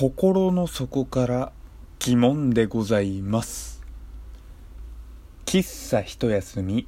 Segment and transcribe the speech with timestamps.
[0.00, 1.52] 心の底から
[1.98, 3.82] 疑問でございます。
[5.44, 6.86] 喫茶一休み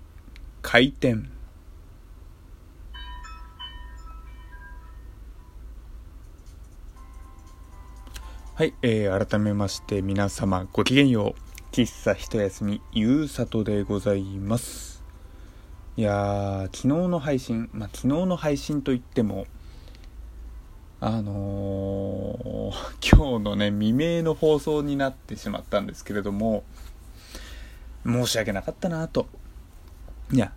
[0.63, 1.29] 開店。
[8.55, 11.75] はい、えー、改めまして皆様ごきげんよう。
[11.75, 15.03] 喫茶一休みゆうさとでございます。
[15.97, 19.49] いやー昨日の配信まあ昨日の配信といっても
[21.03, 26.63] あのー、今日のね未明の放送になってしまったんですけれども
[28.05, 29.27] 申し訳なかったなと。
[30.31, 30.53] いや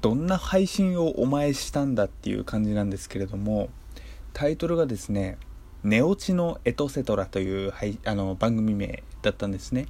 [0.00, 3.68] どんな配信をお前したんだっていう感じなんですけれども
[4.32, 5.38] タイトルがですね
[5.84, 9.86] 「寝落ちのエトセトラ」というはいあの番組名だったんですね。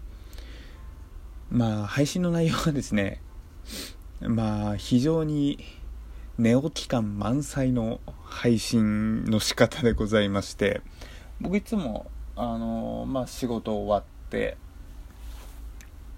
[1.50, 3.22] まあ配信の内容はですね
[4.20, 5.58] まあ非常に
[6.36, 10.80] 寝起き感満載の配信の仕方でございまして
[11.40, 14.56] 僕いつもあのまあ仕事終わって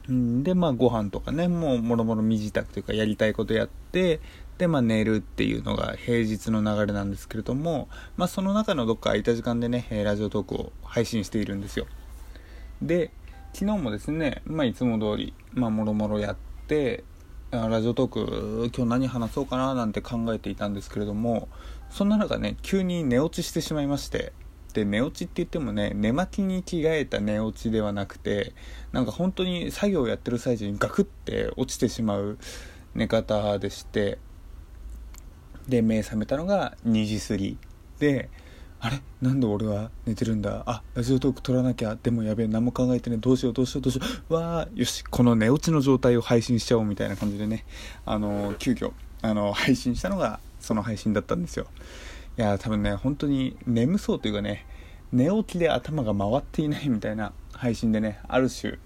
[0.09, 4.21] でまあご飯とかねもうもろもろ身支度というかやりたいことやって
[4.57, 11.87] でまあ寝るっていうのが平日の流れなんですけれどもまあその中のどっか空いた時間でねラジオトークを配信しているんですよ。
[12.81, 13.11] で
[13.53, 16.37] 昨日もですねまあいつも通りまあもろもろやっ
[16.69, 17.05] て
[17.69, 21.49] ラジオトーク今日何話そうかななんて考えていたんですけれども
[21.91, 24.33] そんな中ね急に寝落ちしてしまいまして
[24.75, 28.53] で寝落ちって言ってもね寝巻きに着替えた寝落ちではなくて
[28.93, 32.39] なんか本当に作業をやってる最中にガクって落ちてしまう
[32.95, 34.19] 寝方でして
[35.67, 37.59] で目覚めたのが2時過ぎ。
[37.99, 38.29] で
[38.79, 39.01] あれ？
[39.23, 40.63] なんで俺は寝てるんだ？
[40.67, 41.97] あラジオトーク撮らなきゃ。
[42.01, 44.35] でもやべえ何も考えてねどうしようどうしようどうしよう。
[44.35, 47.65] わあよしこの寝落ちの状態を配信しちゃおうみたいな感じでね。
[48.05, 51.67] あの急遽あの配信したのがその配信だったんですよ。
[52.39, 54.67] いや多分ね本当に眠そうというかね
[55.11, 58.79] 寝起きで頭が回っていないみたいな配信でねある種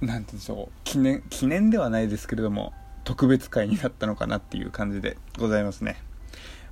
[0.00, 0.72] 何て言うんでしょう。
[0.82, 2.72] 記念記念ではないですけれども
[3.04, 6.02] 特別会になったのかなっていう感じでございますね。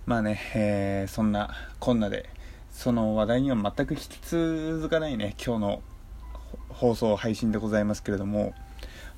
[0.07, 2.29] まあね、えー、そんなこんなで
[2.71, 5.83] その話題には全く引き続かないね今日の
[6.69, 8.53] 放送配信でございますけれども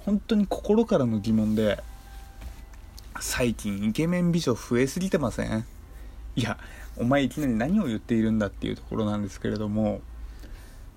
[0.01, 1.83] 本当に心からの疑問で
[3.19, 5.65] 最近イケメン美女増えすぎてません？
[6.37, 6.59] いや
[6.99, 10.03] お前いきなり何を言っているんだっていうところなんですけれども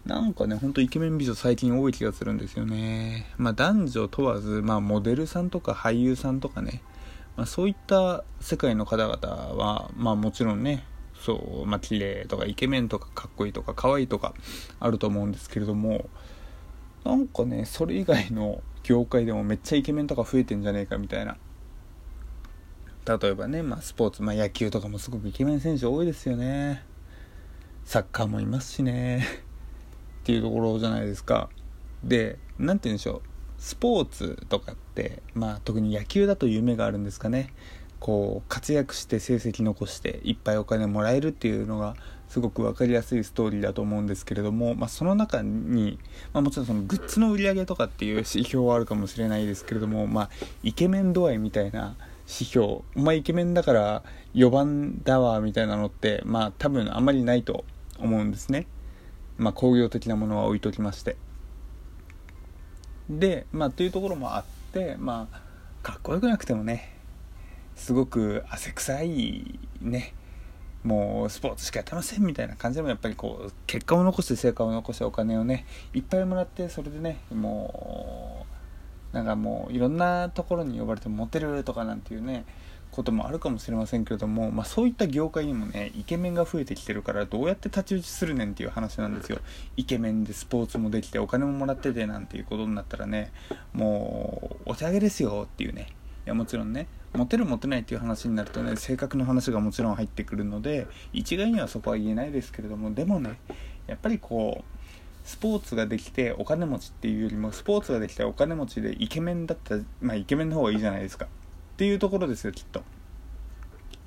[0.06, 3.26] なんかねほんとイケメン美女最近多い気がするんですよね。
[3.38, 6.82] まあ男女問わずまあモデルさんとか俳優さんとかね、
[7.40, 9.18] まあ、そういった世界の方々
[9.56, 10.84] はまあもちろんね
[11.14, 14.34] そうまあ綺麗とかイケメンとかかっこいいとか可愛いとか
[14.82, 16.10] あると思うんですけれども
[17.06, 21.38] なんかねそれ以外の業界でもめっちゃイケメンとか増えてんじゃねえかみたいな。
[23.06, 26.84] 例えばね、まあ、スポーツ、まあ、野球とかもすごくイケメン選手多いですよね。
[27.86, 29.26] サッカーもいますしね。
[30.22, 31.50] っていうところじゃないですか。
[32.04, 33.28] で何て言うんでしょう。
[33.59, 37.53] スポーツとかってまあ特に野球だと夢があるんですかね。
[38.00, 41.96] こう活躍して成績残していっぱいお金もらえるっていうのが
[42.30, 46.00] すごく分かりやすいストーリーだと思うんですけれども、まあ、その中に、
[46.31, 50.30] まあ、もちろんそのグッズの売り上げとかっていう指標はあるかもしれないですけれども、まあ、
[50.64, 51.96] イケメン度合いみたいな
[52.30, 52.66] 指標。
[52.66, 54.03] お前イケメンだから
[54.36, 57.66] 4番だわみたいなのってまあ多分あんまりないと
[57.97, 58.68] 思うんですね。
[59.38, 61.18] まあ工業的なものは置いときまして。
[63.09, 65.42] でまあというところもあってまあ
[65.81, 66.94] かっこよくなくてもね
[67.75, 70.14] すごく汗臭いね
[70.84, 78.46] もうスポーツしかやってませんみたいな感じでもやっぱりこう結果を残して成果を残してお金をねいっぱいもらってそれでねも
[79.12, 82.46] うなんかもういろんなところに呼ばれてモテるとかなんていうね
[82.92, 89.40] こともあるかもしれませんけれども、まあ、そういった業界にもねイケメンが増えてきてるからどうやって太刀打ちするねんっていう話なんですよ。
[89.78, 93.32] イケメンでスポーツもできてお金ももらっててなんていうことになったらね
[93.74, 95.88] もうお手上げですよっていうね。
[96.26, 103.40] いやもちろんねモテるモテないっていう話になるとね性格の話がもちろん入ってくるので一概にはそこは言えないですけれどもでもね
[103.88, 104.80] やっぱりこう
[105.28, 111.28] スポーツができてお金持ちっていうよりもスポーツができてお金持ちでイケメンだったらまあイケメンの方がいいじゃないですか。
[111.79, 112.84] っていうところですよきっと。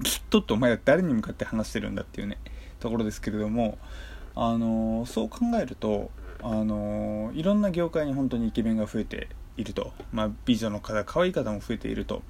[0.05, 2.37] きっとってお前は誰に向かって話してるんだっていうね
[2.81, 3.79] ところですけれども
[4.35, 6.11] あのそう考えると
[6.43, 12.21] あのいろんな業界に本当にイケメンが増えていると、まあ、美女の方可愛い方も増えていると。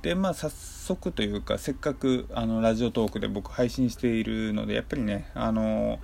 [0.00, 5.98] でまあ早速というかせっかくあのラジオトークで僕配信しているのでやっぱりねあの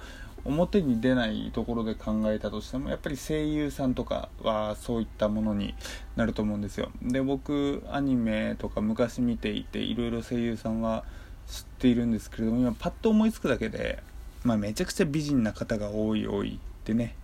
[0.45, 5.75] 表に出ないところで考えたとしてもやっぱり声優さんとかはそういったものに
[6.17, 6.91] なると思うんですよ。
[7.03, 11.05] で僕アニメとか昔見ていていろいろ声優さんは
[11.47, 14.03] 知っているんですけれども今パッと思いつくだけで
[14.45, 17.17] まあ、めちゃくちゃ美人な方が多い多いでね。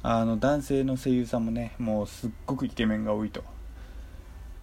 [0.00, 3.42] あの男性の声優さんもねもうすっごくイケメンが多いと。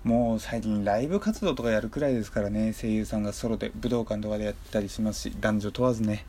[0.06, 6.26] もう最近ライブ活動とかやるくらいですからね声優さんがソロで武道館とかでやってたりしますし男女問わずね。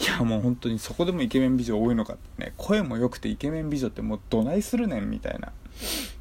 [0.00, 2.52] いやもう本当にそこでもイケメン美女多いのかってね。
[2.56, 5.52] 声も良くてイケメン美女ってもうどないするねんみたいな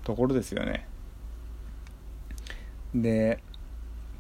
[0.04, 0.88] ところですよね。
[2.94, 3.40] で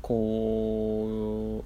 [0.01, 1.63] こ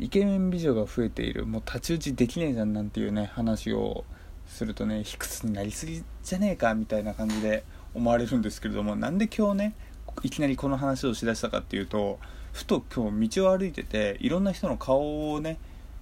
[0.00, 1.44] うイケメン美女が増えている。
[1.44, 4.04] もう太刀打ちできねえじゃんなんていうね話を
[4.46, 9.74] するとね卑屈になりすぎじゃねえかみたいな感じで思われるんですけれどもなんで今日ね
[10.22, 12.18] いきなりこの話をしだしたかっていうと
[12.52, 15.58] ふと今日道を歩いてていろんな人の顔をね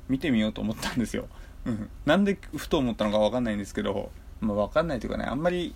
[0.08, 1.26] 見てみようと思ったんですよ、
[1.64, 4.10] うん、なんでふと思ったのか分かんないんですけど、
[4.40, 5.74] まあ、分かんないというかねあんまり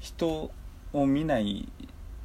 [0.00, 0.50] 人
[0.92, 1.68] を見ない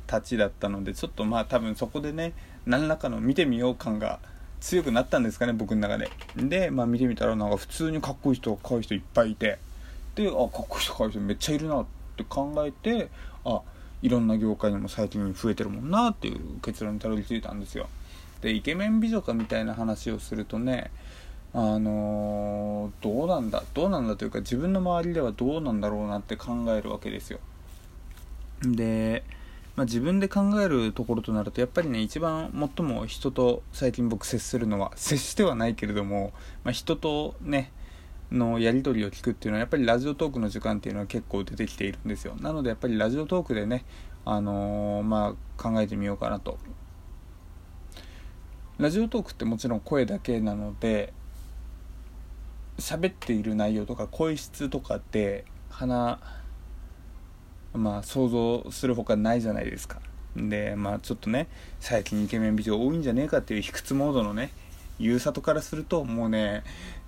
[0.07, 2.33] たちだったのでちょっとまあ多分そこでね
[2.65, 4.19] 何らかの見てみよう感が
[4.59, 6.11] 強くなったんですかね僕の中で。
[6.35, 9.57] で、まあ、見てみたらなんか普通にかっこいい人可愛いい人いっぱいいて。
[10.15, 13.09] であかっこいい人可愛い人めっちゃいるなって考えて
[13.43, 13.61] あ
[14.01, 17.87] いろんな業界にも最近増えてるもんなっていう結論にたどり着いたんですよ。
[18.41, 20.91] でイケメン美女かみたいな話をするとね
[21.53, 27.39] あのー、どうなんだどうなんだというか自分の周りではどうなんだろうなって考えるわけですよ。
[28.61, 29.23] で、
[29.75, 36.31] まあ、自分で考えるところとなるとやっぱりね一番最も人と最近僕接するのは接してはないけれども、
[36.63, 37.71] まあ、人とね
[38.31, 42.35] のやり取りを聞くっていうのはやっぱりラジオトークの時間っていうのは結構出てきているんですよ。
[42.39, 43.83] なのでやっぱりラジオトークでね
[44.23, 46.57] あのー、まあ考えてみようかなと。
[48.77, 51.13] ラジオトークってもちろん声だけなので
[52.81, 56.19] 喋っている内容とか声質とかって鼻
[57.73, 60.01] まあ想像するほかないじゃないですか。
[60.35, 61.47] でまあちょっとね
[61.79, 64.51] 最近イケメン美女多いんじゃねえかっていう卑屈モードのね
[64.99, 66.63] ゆうさとからするともうね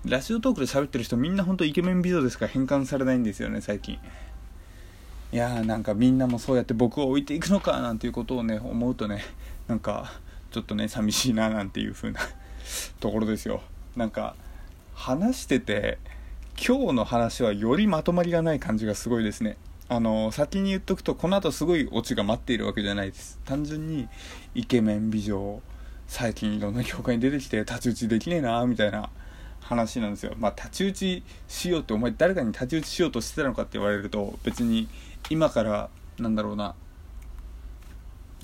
[0.05, 3.97] ラジオトークで喋ってる人みんなほんとイケメン美女でしから変換されないんですよね最近。
[5.31, 9.23] いやーなんかみんなもそうやって僕を置いていくのかなんていうことをね思うとね
[9.67, 10.11] なんか
[10.51, 12.19] ちょっとね寂しいななんていう風な
[12.99, 13.61] ところですよ。
[13.95, 14.35] なんか
[14.93, 15.97] 話してて
[16.55, 19.57] 今日の話はよりまとまりがない感じがすごいですね。
[19.89, 23.39] あの先に言っとくとこの後すごいオチが待っているわけじゃないです。
[23.45, 24.07] 単純に
[24.55, 25.61] イケメン美女
[26.07, 29.09] 最近いろんな業界に出てきて太刀打ちできねえなみたいな
[29.59, 30.33] 話なんですよ。
[30.37, 34.87] まあ太刀打ちしようってお前誰かに太刀打ちしようとしてたのかって言われると別に
[35.29, 36.75] 今からなんだろうな。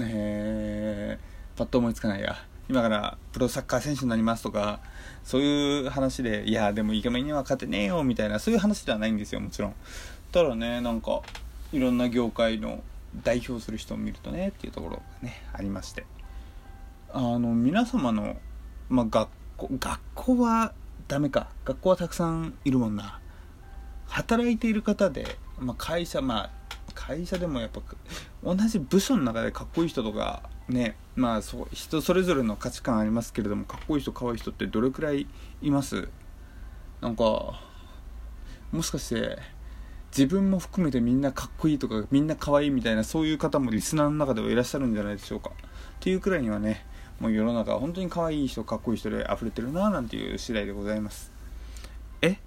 [0.02, 2.38] えー、パッと思いつかないや。
[2.70, 4.80] 今からプロサッカー選手になりますとか
[5.24, 9.76] そういう話でいやでもイケメンには勝てねえよみたいなそういう話ではないんですよもちろん。
[10.32, 11.22] ただねなんか
[11.74, 12.84] いろんな業界の
[13.24, 16.06] 代表する人を見るとねっていうところがねありまして。
[17.12, 18.38] あの皆様の、
[18.88, 20.74] まあ、学校学校は
[21.08, 21.48] ダメか。
[21.66, 23.20] 学校はたくさんいるもんな。
[24.06, 26.52] 働いている方で、まあ、会社まあ
[26.94, 27.82] 会社でもやっぱ
[28.44, 35.28] 同じ部署の中でかっこいい人とかねまあそ人それぞれの価値観ありますけれどもかっこいい人可愛いい人ってどれくらい
[35.62, 36.08] います？
[37.02, 37.24] なんか
[38.72, 39.38] もしかして
[40.16, 45.52] 自分も含めてみんなかっこいいとかみんな可愛いいみたいなそういう方もリスナーの中ではいらっしゃるんじゃないでしょうか。
[45.52, 45.54] っ
[46.00, 46.86] ていうくらいにはね
[47.20, 51.32] もう世の中は本当に可愛いい人かっこいい人で溢れてるななんていう次第でございます。
[52.22, 52.38] え？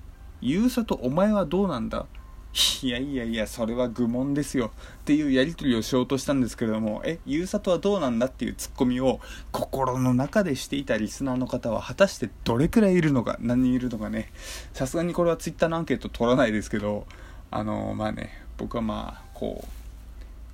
[0.41, 2.07] ゆうさとお前はどうなんだ？
[2.83, 4.73] いやいやいや、それは愚問ですよ。
[5.01, 9.21] っていうやり取りをしようとしたんですけれども、え、ゆうさとはどうなんだっていうツッコミを
[9.53, 14.31] 心の中でしていたリスナーの方は果たしてどれくらいいるのか、何人いるのかね。
[14.75, 17.07] さすがにこれはツイッターのアンケート取らないですけど、
[17.51, 19.69] あの、まあね、僕はまあ、こう、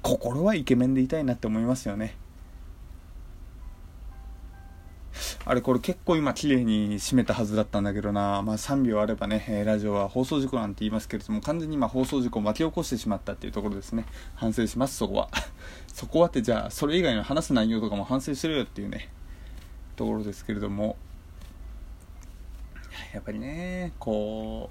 [0.03, 2.15] 心はイケメンでいたいなって思いますよね。
[5.45, 14.05] あれこれ結構今綺麗に締めたはずだったんだけどな、まあ、3秒あればね、えラジオは放送事故なんて言いますけれども完全に今放送事故を巻き起こしてしまったっていうところですね。
[14.35, 15.29] 反省しますそこは。
[15.93, 19.09] そこはってじゃあそれ以外の話す内容とかも反省しろよっていうね
[19.97, 20.97] ところですけれども。
[23.13, 24.71] やっぱりねこ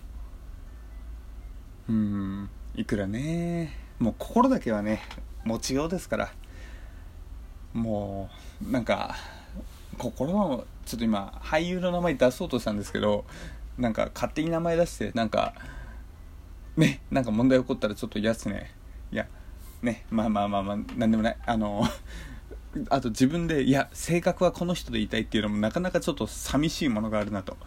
[1.89, 5.01] ううんいくらねもう心だけはね
[5.45, 6.31] 持ちようですから。
[7.73, 8.29] も
[8.61, 9.15] うなんか
[9.97, 13.25] 心はちょっと今俳優の名前出そうとしたんですけど
[13.77, 15.53] なんか勝手に名前出してなんか
[16.75, 18.71] ねなんか問題起こったらちょっと嫌っすね。
[19.11, 19.27] いや
[19.81, 21.37] ねまあまあまあまあなんでもない。
[21.45, 21.83] あの
[22.89, 27.57] あと自分でいや性格はこの人でいたいっていうのもなかなかちょっと寂しいものがあるなと。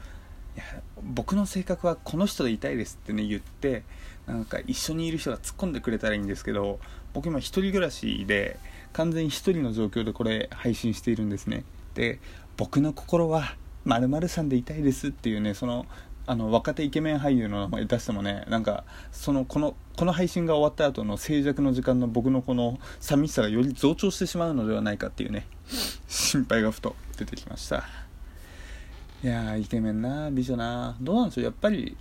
[0.57, 0.65] いや
[1.03, 3.83] 僕の性格はこの人でいたいですってね言って
[4.27, 6.79] なんか一緒にいる人が突っ込んでくれたらいいんですけど
[7.13, 8.59] 僕今一人暮らしで
[8.93, 11.65] 完全に一人の状況でこれ配信しているんですね。
[11.95, 12.21] で
[12.57, 15.87] 僕の心は〇〇さんでいたいですっていうねその
[16.27, 25.47] あの若手イケメン俳優の名前出してもねなんかそのこのこの配信が終わった後の静寂の時間の僕のこの寂しさがより増長してしまうのではないかっていうね
[26.07, 27.85] 心配がふと出てきました。
[29.25, 31.45] いやーイケメンな美女などうなんでしょう？
[31.45, 31.97] やっぱり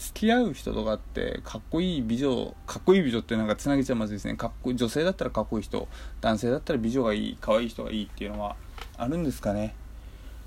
[0.00, 4.34] 付き合う人とかってかっこいい美女かっこいい美女ってなんかつなげちゃまずいですね。
[4.34, 5.86] かっこいい女性だったらかっこいい人
[6.22, 8.56] 男性だったら美女がいい可愛い人がいいっていうのは
[8.96, 9.74] あるんですかね。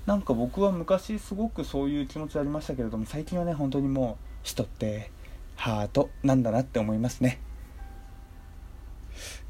[0.06, 5.12] なんか僕は昔すごくそういう気持ちありましたけれども最近はね本当にもう人って
[5.54, 7.40] ハートなんだなって思いますね。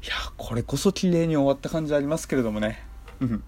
[0.03, 2.83] いやこれこそ綺麗に終わった感じありますけれどもね。
[3.21, 3.43] うん。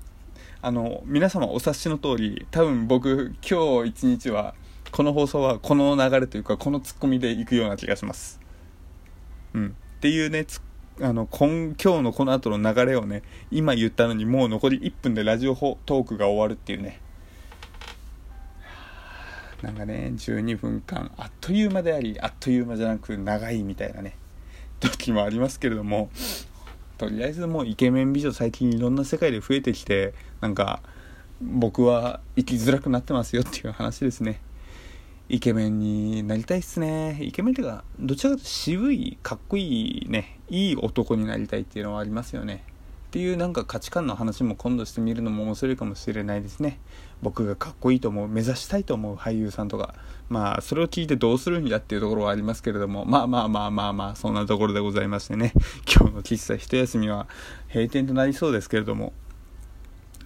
[0.60, 4.56] あの皆様お察しの通り多分僕今日一日は
[4.98, 8.40] この放送はこの流れというかこのツッコミでいくような気がします。
[9.54, 9.68] うん。
[9.68, 10.48] っていうね
[11.00, 17.00] あの今今日のこの後の流れをね今言ったのにもう残り1分でラジオトークが終わるっていうね。
[19.62, 24.18] なんかね12分間あっという間でありあっという間じゃなく長いみたいなね
[24.80, 26.10] 時もありますけれども
[26.98, 30.82] とりあえずもうイケメン美女最近いろんな世界で増えてきてなんか
[31.40, 34.42] 僕は生きづらくなってますよっていう話ですね。
[35.30, 37.18] イケメンになりたいっすね。
[37.22, 42.64] イケメンっていうかどちらかというと渋いかっこいいねいい男になりたいっていうのはありますよね。
[43.08, 46.80] っていうなんか価値観の話も今度してみるのも面白いかもしれないですね。
[47.22, 49.96] 僕がかっこいいと思う目指したいと思う俳優さんとか。
[50.30, 53.04] まあそれを聞いてどうするんやっていうところはありますけれども。
[53.06, 55.52] まあまあまあまあまあそんなところでございましてね。
[55.94, 57.28] 今日の喫茶一休みは
[57.68, 59.12] 閉店となりそうですけれども。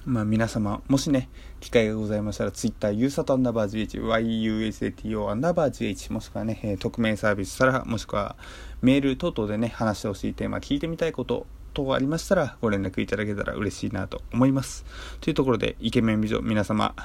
[0.05, 1.29] まあ皆様、もしね、
[1.59, 8.35] 機会がございましたら、Twitter、ユーサトアンダーバー GH、YUSATO アンダーバー GH、もしくはね、えー、匿名サービスから、もしくは
[8.81, 14.85] メール等々でね、話してほしいテーマ、聞いてみたいこと等ありましたら、ご連絡いただけたら嬉しいなと思います。
[15.19, 16.95] というところで、イケメン美女、皆様、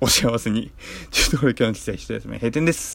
[0.00, 0.72] お幸せに。
[1.10, 2.88] というところで今日の記載一休み閉店です。